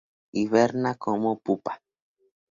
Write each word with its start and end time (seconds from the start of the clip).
Hiberna 0.31 0.95
como 0.95 1.37
pupa. 1.43 1.79